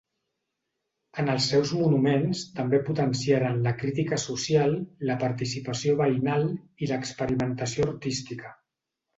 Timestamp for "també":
2.59-2.79